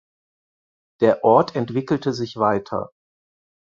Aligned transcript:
Der 1.01 1.23
Ort 1.23 1.55
entwickelte 1.55 2.11
sich 2.11 2.37
weiter. 2.37 2.89